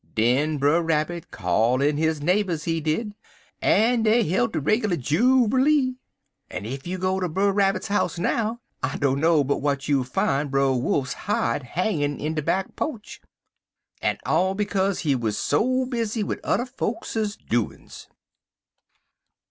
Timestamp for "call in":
1.29-1.97